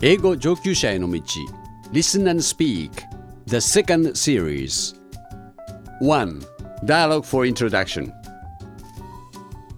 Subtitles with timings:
[0.00, 1.20] 英語上級者への道
[1.92, 2.90] Listen and Speak
[3.46, 4.94] The second series
[6.00, 6.40] 1.
[6.84, 8.12] Dialogue for Introduction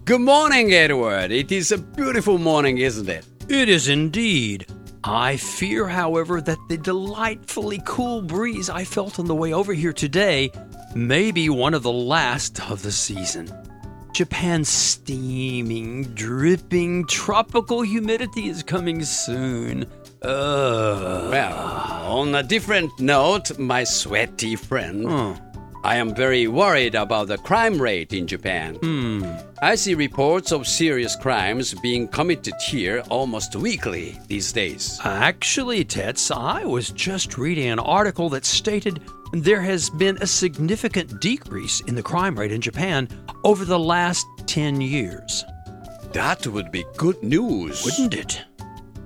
[0.05, 1.31] Good morning, Edward.
[1.31, 3.25] It is a beautiful morning, isn't it?
[3.47, 4.65] It is indeed.
[5.03, 9.93] I fear, however, that the delightfully cool breeze I felt on the way over here
[9.93, 10.51] today
[10.95, 13.49] may be one of the last of the season.
[14.13, 19.85] Japan's steaming, dripping, tropical humidity is coming soon.
[20.24, 21.30] Ugh.
[21.30, 21.54] Well,
[22.18, 25.36] on a different note, my sweaty friend, Oh.
[25.84, 28.76] I am very worried about the crime rate in Japan.
[28.76, 29.22] Hmm.
[29.60, 34.98] I see reports of serious crimes being committed here almost weekly these days.
[35.04, 39.02] Actually, Tets, I was just reading an article that stated
[39.34, 43.06] there has been a significant decrease in the crime rate in Japan
[43.44, 45.44] over the last 10 years.
[46.14, 47.84] That would be good news.
[47.84, 48.42] Wouldn't it?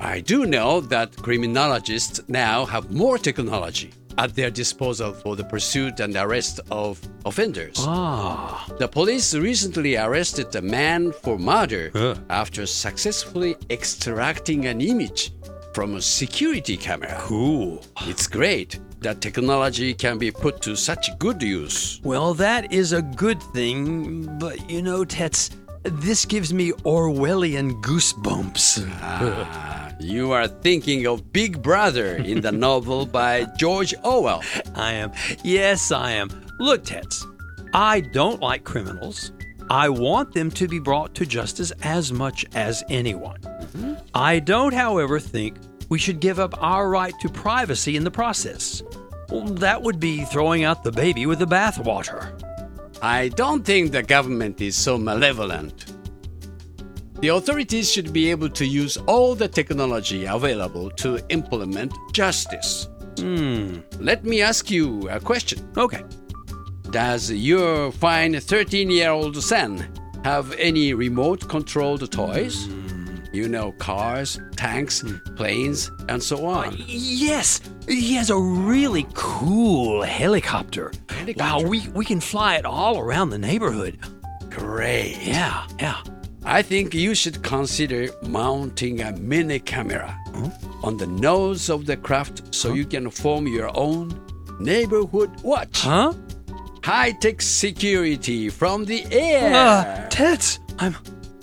[0.01, 6.01] I do know that criminologists now have more technology at their disposal for the pursuit
[6.01, 7.77] and arrest of offenders.
[7.79, 8.67] Ah.
[8.79, 12.15] The police recently arrested a man for murder Huh.
[12.29, 15.33] after successfully extracting an image
[15.75, 17.17] from a security camera.
[17.21, 17.85] Cool.
[18.07, 22.01] It's great that technology can be put to such good use.
[22.03, 25.51] Well, that is a good thing, but you know, Tets,
[25.85, 28.89] this gives me Orwellian goosebumps.
[29.01, 34.43] Ah, you are thinking of Big Brother in the novel by George Orwell.
[34.75, 35.13] I am.
[35.43, 36.29] Yes, I am.
[36.59, 37.27] Look, Tets,
[37.75, 39.33] I don't like criminals.
[39.71, 43.41] I want them to be brought to justice as much as anyone.
[43.41, 43.95] Mm-hmm.
[44.15, 45.57] I don't, however, think
[45.89, 48.83] we should give up our right to privacy in the process.
[49.31, 52.33] Well, that would be throwing out the baby with the bathwater.
[53.03, 55.98] I don't think the government is so malevolent.
[57.21, 62.89] The authorities should be able to use all the technology available to implement justice.
[63.19, 63.79] Hmm.
[63.99, 65.69] Let me ask you a question.
[65.77, 66.05] Okay.
[66.93, 69.85] Does your fine 13 year old son
[70.23, 72.67] have any remote controlled toys?
[72.67, 73.17] Hmm.
[73.33, 75.17] You know, cars, tanks, hmm.
[75.35, 76.77] planes, and so uh, on.
[76.87, 80.93] Yes, he has a really cool helicopter.
[81.09, 81.65] Helicopter?
[81.65, 83.99] Wow, we, we can fly it all around the neighborhood.
[84.51, 85.19] Great.
[85.21, 86.01] Yeah, yeah.
[86.45, 90.17] I think you should consider mounting a mini camera
[90.83, 94.19] on the nose of the craft so you can form your own
[94.61, 95.83] neighborhood watch.
[95.83, 96.15] Huh?
[96.83, 99.53] High tech security from the air.
[99.55, 100.97] Uh, Tets, I'm,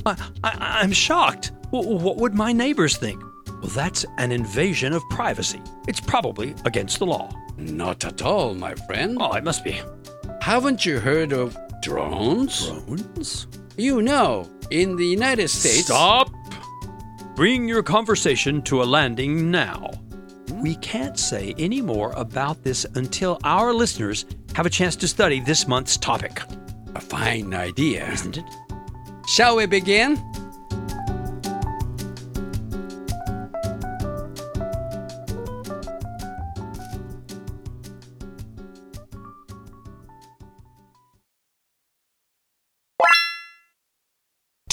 [0.06, 1.51] I, I, I'm shocked.
[1.72, 3.22] W- what would my neighbors think?
[3.47, 5.62] Well, that's an invasion of privacy.
[5.88, 7.29] It's probably against the law.
[7.57, 9.17] Not at all, my friend.
[9.19, 9.79] Oh, it must be.
[10.41, 12.67] Haven't you heard of drones?
[12.67, 13.47] Drones?
[13.78, 15.86] You know, in the United States.
[15.86, 16.30] Stop!
[17.36, 19.91] Bring your conversation to a landing now.
[20.53, 24.25] We can't say any more about this until our listeners
[24.56, 26.41] have a chance to study this month's topic.
[26.96, 28.09] A fine idea.
[28.09, 28.46] Isn't it?
[29.28, 30.16] Shall we begin?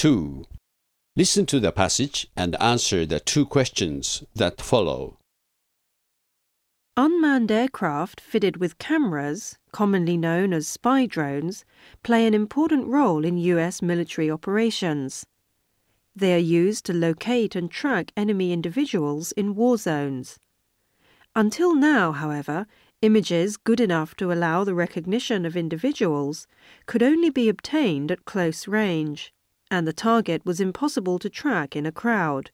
[0.03, 0.47] Two.
[1.15, 5.17] Listen to the passage and answer the two questions that follow.
[6.97, 11.65] Unmanned aircraft fitted with cameras, commonly known as spy drones,
[12.03, 13.81] play an important role in U.S.
[13.81, 15.25] military operations.
[16.17, 20.37] They are used to locate and track enemy individuals in war zones.
[21.37, 22.67] Until now, however,
[23.03, 26.49] images good enough to allow the recognition of individuals
[26.87, 29.33] could only be obtained at close range,
[29.73, 32.51] and the target was impossible to track in a crowd.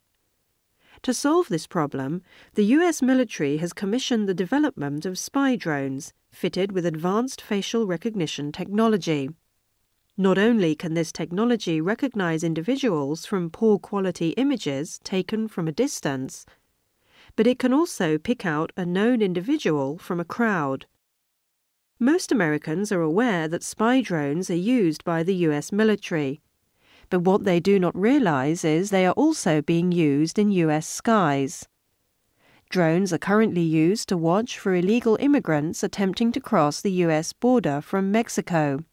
[1.03, 2.23] To solve this problem,
[2.55, 8.53] the US military has commissioned the development of spy drones fitted with advanced facial recognition
[8.53, 9.31] technology.
[10.17, 16.47] Not only can this technology recognize individuals from poor quality images taken from a distance,
[17.35, 20.87] but it can also pick out a known individual from a crowd.
[21.99, 26.41] Most Americans are aware that spy drones are used by the US military,
[27.11, 31.67] but what they do not realize is they are also being used in US skies.
[32.71, 37.81] Drones are currently used to watch for illegal immigrants attempting to cross the US border
[37.81, 38.85] from Mexico.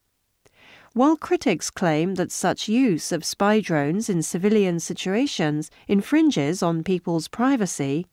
[0.94, 7.28] While critics claim that such use of spy drones in civilian situations infringes on people's
[7.28, 8.08] privacy,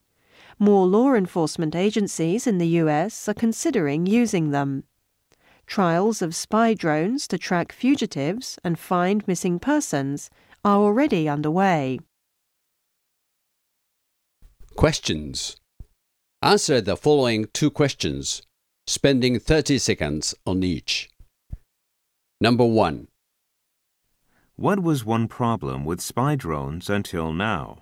[0.58, 4.82] more law enforcement agencies in the US are considering using them.
[5.66, 10.30] Trials of spy drones to track fugitives and find missing persons
[10.64, 12.00] are already underway.
[14.76, 15.56] Questions.
[16.42, 18.42] Answer the following two questions,
[18.86, 21.10] spending 30 seconds on each.
[22.40, 23.06] Number 1.
[24.56, 27.81] What was one problem with spy drones until now?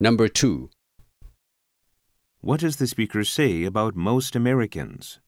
[0.00, 0.70] Number 2.
[2.40, 5.18] What does the speaker say about most Americans?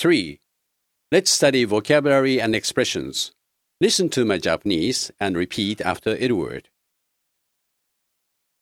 [0.00, 0.40] Three.
[1.10, 3.32] Let's study vocabulary and expressions.
[3.80, 6.68] Listen to my Japanese and repeat after Edward.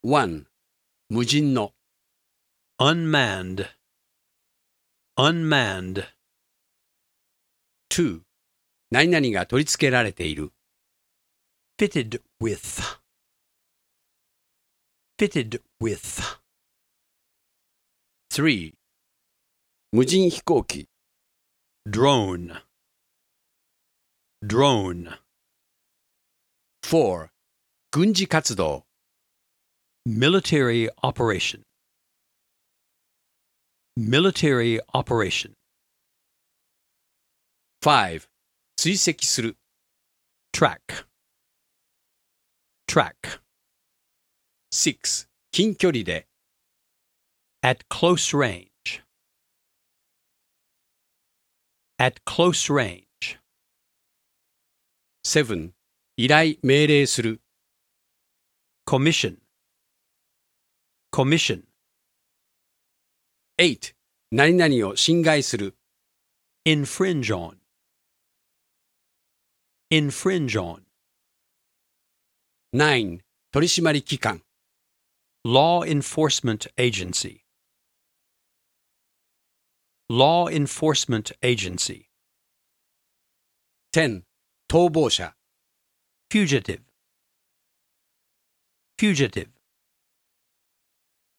[0.02, 0.46] 1.
[1.10, 1.72] 無人の
[2.80, 3.68] Unmanned.
[5.16, 6.06] Unmanned.
[7.90, 8.20] 2.
[8.90, 10.52] 何々が取り付けられている
[11.78, 12.98] Fitted with.
[15.18, 16.38] Fitted with.
[18.30, 18.74] 3.
[19.92, 20.87] 無人飛行機
[21.86, 22.62] Drone.
[24.42, 25.18] Drone.
[26.82, 27.30] 4.
[27.90, 28.84] 軍事活動
[30.06, 31.62] Military operation.
[33.96, 35.52] Military operation.
[37.80, 38.28] 5.
[38.76, 39.56] 追跡する
[40.52, 41.06] Track.
[42.86, 43.40] Track.
[44.70, 45.28] 6.
[45.52, 46.26] 近距離で
[47.62, 48.67] At close range.
[51.98, 53.38] At close range.
[55.24, 55.72] 7.
[56.16, 57.40] 依頼命令する
[58.86, 59.38] Commission.
[61.12, 61.64] Commission.
[63.58, 63.94] 8.
[64.32, 65.76] 何々を侵害する
[66.66, 67.56] Infringe on.
[69.90, 70.82] Infringe on.
[72.72, 73.20] 9.
[73.52, 74.42] 取締機関
[75.44, 77.44] Law enforcement agency.
[80.08, 82.08] Law enforcement agency.
[83.92, 84.24] 10.
[84.68, 85.34] 逃亡者
[86.28, 86.82] Fugitive.
[88.98, 89.48] Fugitive.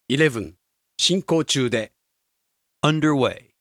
[0.08, 0.56] 11.
[0.98, 1.92] 進行中で
[2.82, 3.52] Underway.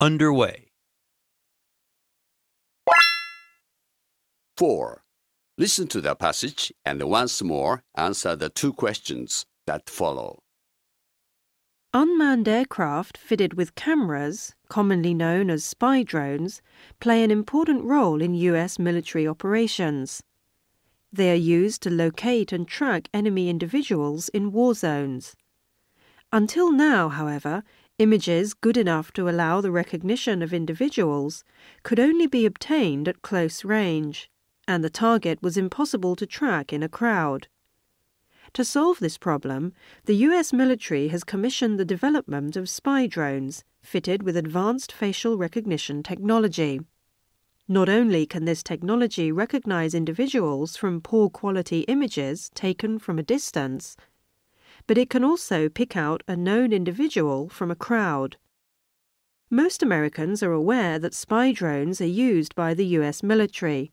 [0.00, 0.68] Underway.
[4.56, 5.02] 4.
[5.56, 10.38] Listen to the passage and once more answer the two questions that follow.
[11.95, 16.59] Unmanned aircraft fitted with cameras, commonly known as spy drones,
[16.99, 18.79] play an important role in U.S.
[18.79, 20.23] military operations.
[21.11, 25.35] They are used to locate and track enemy individuals in war zones.
[26.31, 27.63] Until now, however,
[27.99, 31.43] images good enough to allow the recognition of individuals
[31.83, 34.31] could only be obtained at close range,
[34.67, 37.47] and the target was impossible to track in a crowd.
[38.53, 39.73] To solve this problem,
[40.05, 46.03] the US military has commissioned the development of spy drones fitted with advanced facial recognition
[46.03, 46.79] technology.
[47.67, 53.97] Not only can this technology recognize individuals from poor quality images taken from a distance,
[54.85, 58.37] but it can also pick out a known individual from a crowd.
[59.49, 63.91] Most Americans are aware that spy drones are used by the US military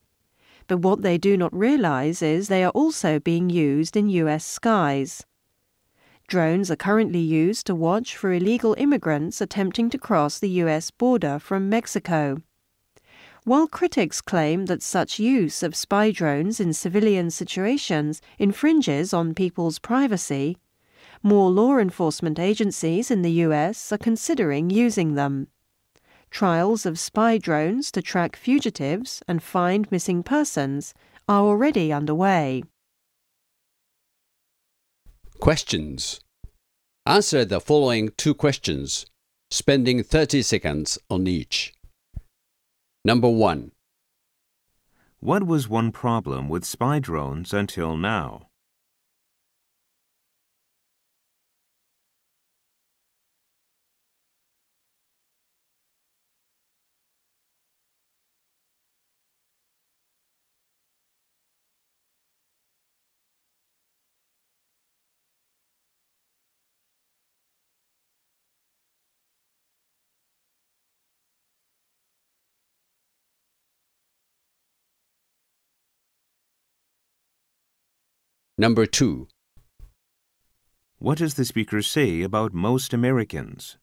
[0.71, 5.27] but what they do not realize is they are also being used in US skies.
[6.29, 11.41] Drones are currently used to watch for illegal immigrants attempting to cross the US border
[11.41, 12.41] from Mexico.
[13.43, 19.81] While critics claim that such use of spy drones in civilian situations infringes on people's
[19.81, 20.57] privacy,
[21.21, 25.49] more law enforcement agencies in the US are considering using them.
[26.31, 30.95] Trials of spy drones to track fugitives and find missing persons
[31.29, 32.63] are already underway.
[35.41, 36.21] Questions.
[37.07, 39.07] Answer the following two questions,
[39.51, 41.73] spending 30 seconds on each.
[43.05, 43.73] Number 1.
[45.21, 48.50] What was one problem with spy drones until now?
[78.61, 79.27] Number 2.
[80.99, 83.79] What does the speaker say about most Americans?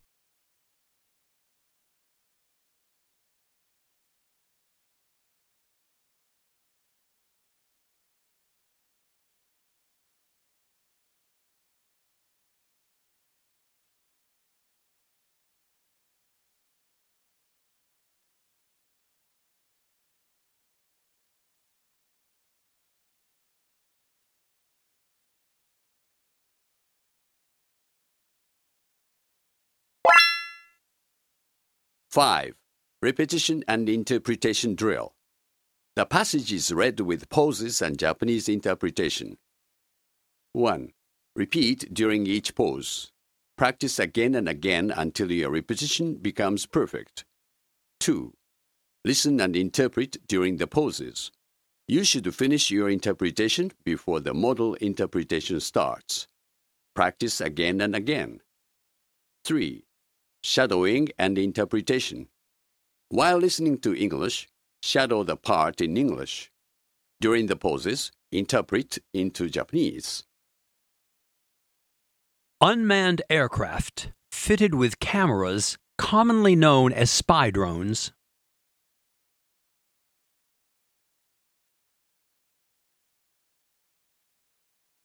[32.17, 32.55] Five.
[33.03, 35.13] Repetition and interpretation drill.
[35.95, 39.37] The passage is read with pauses and Japanese interpretation.
[40.53, 40.93] 1.
[41.35, 43.11] Repeat during each pause.
[43.55, 47.23] Practice again and again until your repetition becomes perfect.
[47.99, 48.33] 2.
[49.05, 51.31] Listen and interpret during the pauses.
[51.87, 56.27] You should finish your interpretation before the model interpretation starts.
[56.95, 58.41] Practice again and again.
[59.45, 59.86] 3
[60.46, 62.28] shadowing and interpretation.
[63.08, 64.48] While listening to English,
[64.82, 66.50] shadow the part in English.
[67.20, 70.24] During the pauses, interpret into Japanese.
[72.60, 78.12] Unmanned aircraft fitted with cameras, commonly known as spy drones,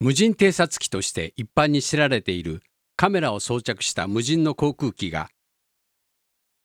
[0.00, 2.62] 無人偵察機として一般に知られている
[2.95, 5.29] カメラを装着した無人の航空機が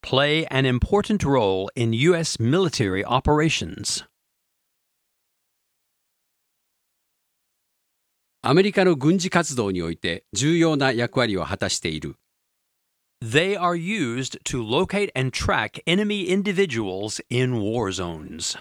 [0.02, 2.40] play an important role in U.S.
[2.40, 4.04] military operations.
[8.42, 12.16] アメリカの軍事活動において重要な役割を果たしている。
[13.20, 18.56] They are used to locate and track enemy individuals in war zones.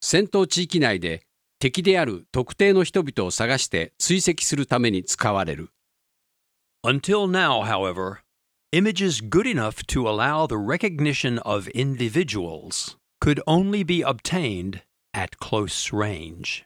[0.00, 1.26] 戦闘地域内で
[1.62, 5.68] 敵である特定の人々を探して追跡するために使われる。
[6.84, 8.22] Until now, however,
[8.72, 14.82] images good enough to allow the recognition of individuals could only be obtained
[15.14, 16.64] at close range.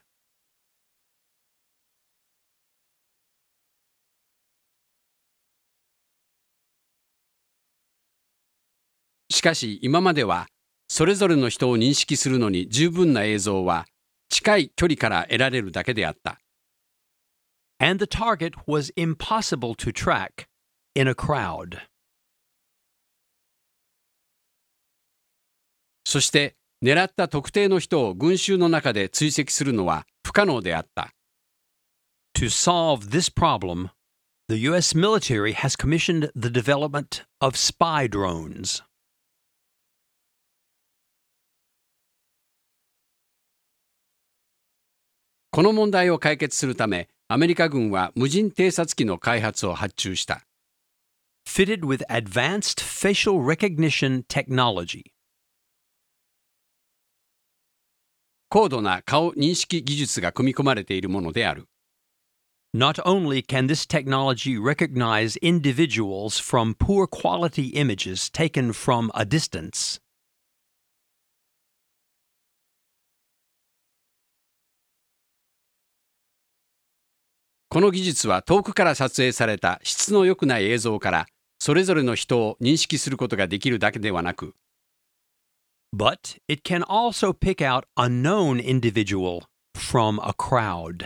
[9.28, 10.46] しかし今までは
[10.88, 13.84] それぞれの人を認識するのに十分な映像は
[14.28, 16.40] 近い距離から得られるだけであった。
[17.78, 20.49] And the target was impossible to track
[20.95, 21.78] in a crowd.
[26.04, 31.12] そして狙った特定の人を群衆の中で追跡するのは不可能であった。
[32.35, 33.90] To solve this problem,
[34.49, 34.97] the U.S.
[34.97, 38.85] military has commissioned the development of spy drones.
[45.56, 50.42] この問題を解決するため、アメリカ軍は無人偵察機の開発を発注した。
[51.48, 55.04] Fitted with advanced facial recognition technology.
[58.50, 61.64] 高度な顔認識技術が組み込まれているものである。
[62.75, 70.02] Not only can this technology recognize individuals from poor quality images taken from a distance,
[77.76, 81.26] この技術は遠くから撮影された質の良くない映像から
[81.59, 84.54] それぞれの人を認識することができるだけではなく、
[85.95, 89.42] but it can also pick out a known individual
[89.76, 91.04] from a crowd.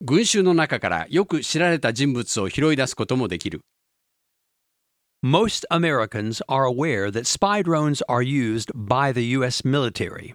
[0.00, 3.60] 群衆の中からよく知られた人物を拾い出すこともできる。
[5.22, 9.64] Most Americans are aware that spy drones are used by the U.S.
[9.64, 10.34] military.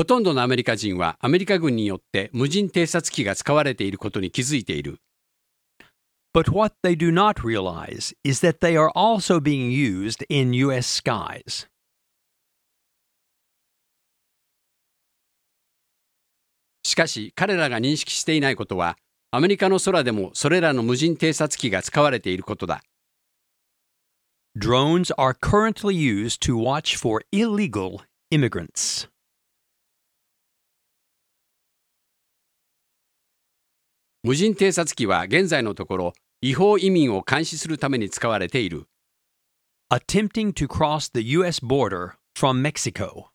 [0.00, 4.96] ほとんどのアメリカ人はアメリカ軍によって無人偵察機が使われていることに気づいている。
[6.32, 11.02] But what they do not realize is that they are also being used in U.S.
[11.02, 11.68] skies.
[16.82, 18.96] しかし彼らが認識していないことは
[19.32, 22.80] アメリカの空でもそれらの無人偵察機が使われていることだ。
[24.58, 29.10] Drones are currently used to watch for illegal immigrants.
[34.22, 36.12] 無人偵察機は現在のところ
[36.42, 38.86] 違法移民を監視するために使われている。
[39.90, 41.58] attempting to cross the U.S.
[41.64, 43.30] border from Mexico.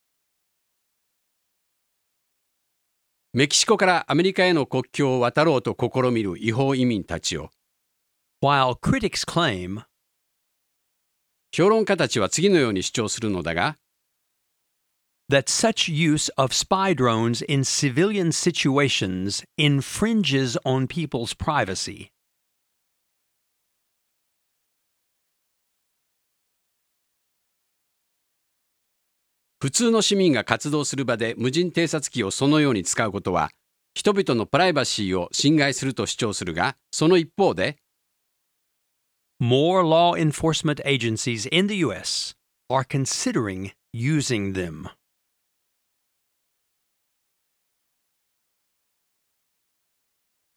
[3.34, 7.50] メキシコからアメリカへの国境を渡ろうと試みる違法移民たちを
[8.42, 9.84] While critics claim
[11.52, 13.78] 評論家たちは次のように主張するのだが
[15.30, 22.12] that such use of spy drones in civilian situations infringes on people's privacy.
[29.60, 33.50] 普通の市民が活動する場で無人偵察機をそのように使うことは
[33.96, 37.78] 人々のプライバシーを侵害すると主張するがその一方で
[39.42, 42.36] More law enforcement agencies in the U.S.
[42.70, 44.88] are considering using them.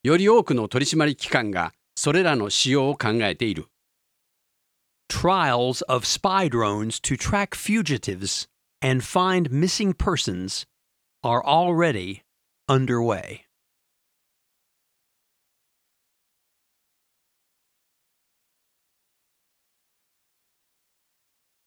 [0.04, 3.66] より多くの取締機関がそれらの使用を考えている
[5.10, 8.46] Trials of spy drones to track fugitives
[8.80, 10.66] and find missing persons
[11.24, 12.22] are already
[12.68, 13.40] underway.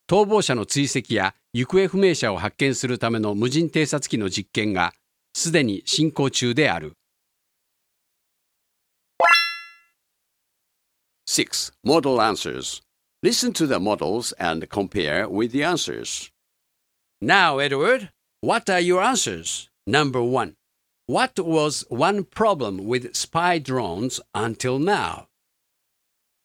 [0.08, 4.94] 逃亡者の追跡や行方不明者を発見するための無人偵察機の実験が
[5.34, 6.98] すでに進行中である
[11.32, 11.72] 6.
[11.86, 12.82] Model answers.
[13.24, 16.30] Listen to the models and compare with the answers.
[17.22, 18.10] Now, Edward,
[18.41, 19.70] what are your answers?
[19.88, 20.58] Number 1.
[21.06, 25.30] What was one problem with spy drones until now?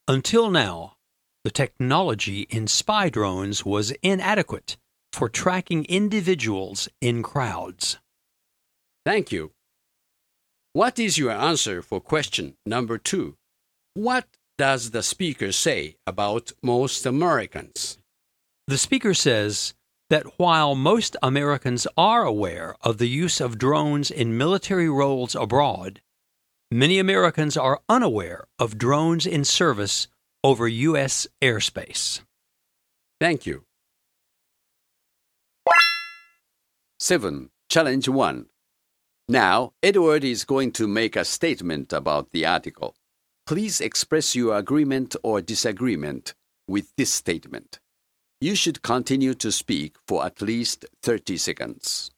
[0.07, 0.95] Until now,
[1.43, 4.77] the technology in spy drones was inadequate
[5.13, 7.99] for tracking individuals in crowds.
[9.05, 9.51] Thank you.
[10.75, 13.35] What is your answer for question number 2?
[13.95, 14.27] What
[14.59, 17.99] does the speaker say about most Americans?
[18.67, 19.75] The speaker says
[20.09, 26.01] that while most Americans are aware of the use of drones in military roles abroad,
[26.71, 30.09] many Americans are unaware of drones in service
[30.43, 31.27] over U.S.
[31.43, 32.21] airspace.
[33.21, 33.65] Thank you.
[36.99, 37.51] 7.
[37.69, 38.47] Challenge 1.
[39.29, 42.95] Now, Edward is going to make a statement about the article.
[43.47, 46.35] Please express your agreement or disagreement
[46.67, 47.79] with this statement.
[48.41, 52.11] You should continue to speak for at least 30 seconds.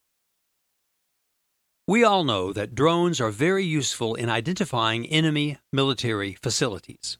[1.87, 7.19] We all know that drones are very useful in identifying enemy military facilities.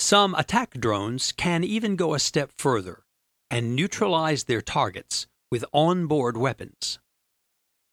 [0.00, 3.04] Some attack drones can even go a step further
[3.48, 6.98] and neutralize their targets with onboard weapons.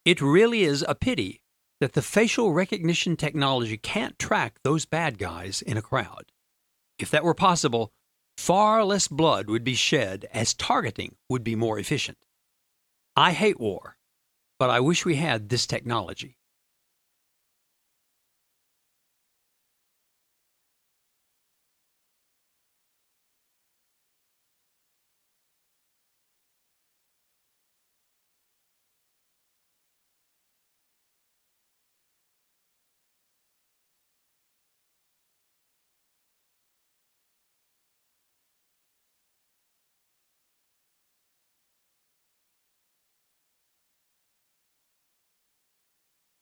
[0.03, 1.42] It really is a pity
[1.83, 6.31] that the facial recognition technology can't track those bad guys in a crowd.
[6.97, 7.91] If that were possible,
[8.37, 12.19] far less blood would be shed as targeting would be more efficient.
[13.17, 13.97] I hate war,
[14.57, 16.37] but I wish we had this technology.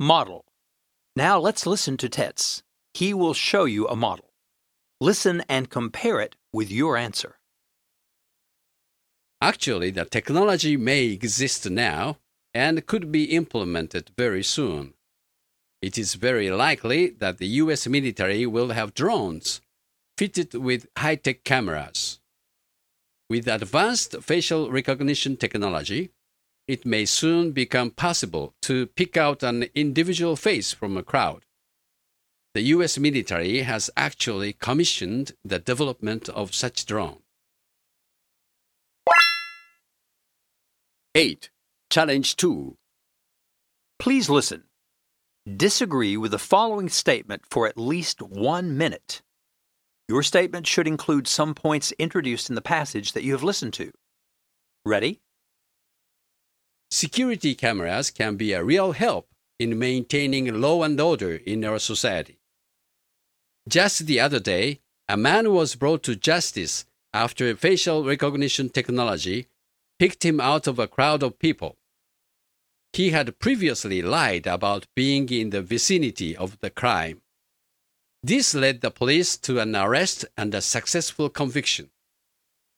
[0.02, 0.46] Model.
[1.16, 2.64] Now let's listen to Tets.
[2.96, 4.32] He will show you a model.
[5.00, 7.38] Listen and compare it with your answer.
[9.44, 12.18] Actually, the technology may exist now
[12.52, 14.96] and could be implemented very soon.
[15.84, 19.62] It is very likely that the US military will have drones
[20.18, 22.20] fitted with high tech cameras.
[23.30, 26.10] With advanced facial recognition technology,
[26.72, 31.44] it may soon become possible to pick out an individual face from a crowd.
[32.54, 37.24] The US military has actually commissioned the development of such drone.
[41.14, 41.50] 8.
[41.90, 42.78] Challenge 2.
[44.00, 44.64] Please listen.
[45.46, 49.22] Disagree with the following statement for at least one minute.
[50.08, 53.92] Your statement should include some points introduced in the passage that you have listened to.
[54.86, 55.20] Ready?
[56.91, 62.38] Security cameras can be a real help in maintaining law and order in our society.
[63.67, 69.47] Just the other day, a man was brought to justice after facial recognition technology
[69.99, 71.77] picked him out of a crowd of people.
[72.91, 77.21] He had previously lied about being in the vicinity of the crime.
[78.21, 81.89] This led the police to an arrest and a successful conviction.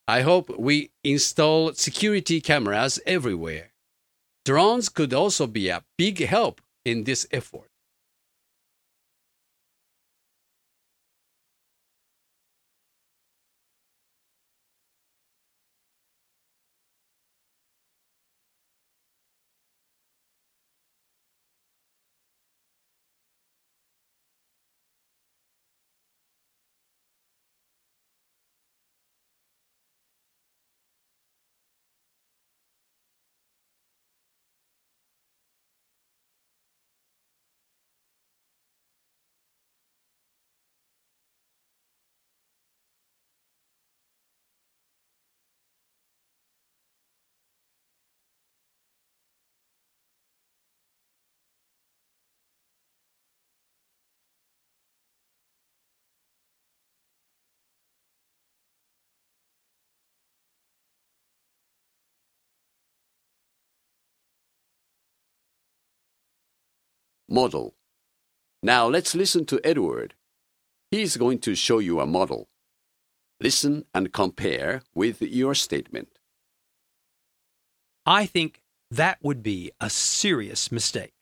[0.08, 3.73] I hope we install security cameras everywhere.
[4.46, 7.73] Drones could also be a big help in this effort.
[67.34, 67.74] Model.
[68.62, 70.14] Now let's listen to Edward.
[70.92, 72.48] He is going to show you a model.
[73.42, 76.20] Listen and compare with your statement.
[78.06, 81.14] I think that would be a serious mistake.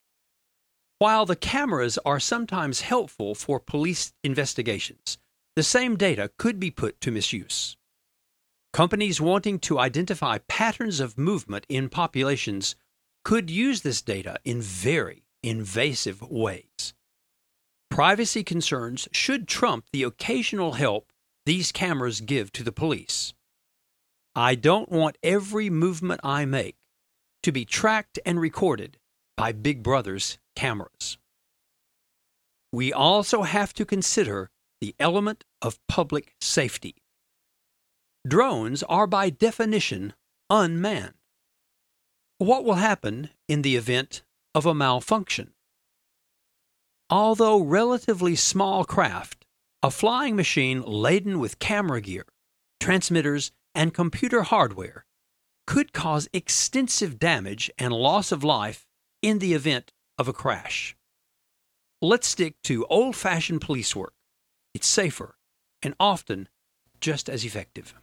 [0.98, 5.16] While the cameras are sometimes helpful for police investigations,
[5.56, 7.78] the same data could be put to misuse.
[8.74, 12.76] Companies wanting to identify patterns of movement in populations
[13.24, 16.94] could use this data in very invasive ways.
[17.90, 21.12] Privacy concerns should trump the occasional help
[21.44, 23.34] these cameras give to the police.
[24.34, 26.76] I don't want every movement I make
[27.42, 28.98] to be tracked and recorded
[29.36, 31.18] by Big Brother's cameras.
[32.72, 34.50] We also have to consider
[34.80, 36.96] the element of public safety.
[38.26, 40.14] Drones are by definition
[40.48, 41.14] unmanned.
[42.38, 44.22] What will happen in the event
[44.54, 45.52] of a malfunction?
[47.10, 49.44] Although relatively small craft,
[49.82, 52.24] a flying machine laden with camera gear,
[52.80, 55.04] transmitters, and computer hardware
[55.66, 58.86] could cause extensive damage and loss of life
[59.22, 60.96] in the event of a crash.
[62.00, 64.14] Let's stick to old fashioned police work.
[64.74, 65.36] It's safer
[65.82, 66.48] and often
[67.00, 67.94] just as effective.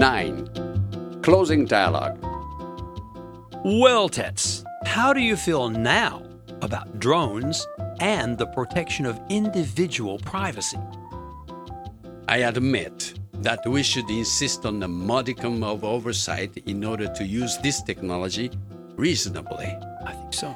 [0.00, 0.48] Nine.
[1.20, 2.16] Closing dialogue.
[3.62, 6.22] Well, Tets, how do you feel now
[6.62, 7.66] about drones
[8.00, 10.78] and the protection of individual privacy?
[12.28, 17.58] I admit that we should insist on a modicum of oversight in order to use
[17.58, 18.50] this technology
[18.96, 19.76] reasonably.
[20.06, 20.54] I think so.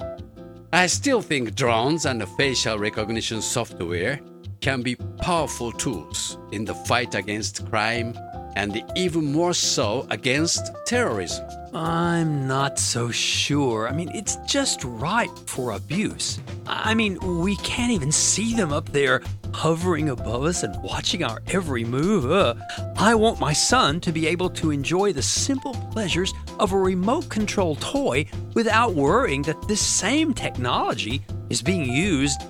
[0.72, 4.20] I still think drones and facial recognition software
[4.62, 8.14] can be powerful tools in the fight against crime
[8.57, 11.47] and even more so against terrorism.
[11.75, 13.88] I'm not so sure.
[13.88, 16.38] I mean, it's just ripe for abuse.
[16.67, 21.43] I mean, we can't even see them up there hovering above us and watching our
[21.49, 22.31] every move.
[22.31, 22.55] Uh,
[22.97, 27.29] I want my son to be able to enjoy the simple pleasures of a remote
[27.29, 32.40] control toy without worrying that this same technology is being used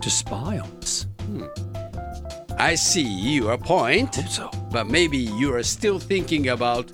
[0.00, 1.06] to spy on us.
[1.22, 1.67] Hmm.
[2.58, 4.16] I see your point.
[4.16, 4.50] Hope so.
[4.70, 6.90] But maybe you are still thinking about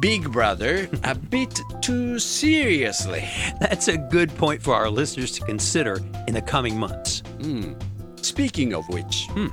[0.00, 3.28] Big Brother a bit too seriously.
[3.60, 7.20] That's a good point for our listeners to consider in the coming months.
[7.40, 7.74] Hmm.
[8.16, 9.48] Speaking of which, Hmm.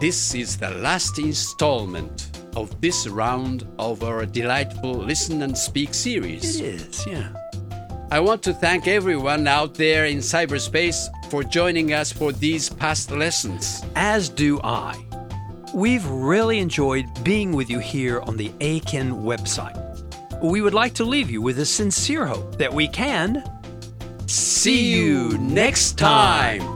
[0.00, 6.60] this is the last installment of this round of our delightful Listen and Speak series.
[6.60, 7.32] It is, yeah.
[8.10, 13.10] I want to thank everyone out there in cyberspace for joining us for these past
[13.10, 13.82] lessons.
[13.96, 14.94] As do I.
[15.74, 19.74] We've really enjoyed being with you here on the Eiken website.
[20.40, 23.42] We would like to leave you with a sincere hope that we can
[24.26, 26.73] See you next time.